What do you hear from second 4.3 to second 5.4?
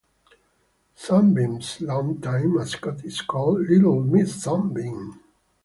Sunbeam.